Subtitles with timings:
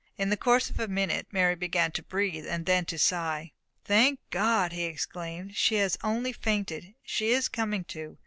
[0.17, 3.51] In the course of a minute Mary began to breathe, and then to sigh.
[3.85, 6.95] "Thank God!" he exclaimed, "she has only fainted!
[7.03, 8.17] she is coming to!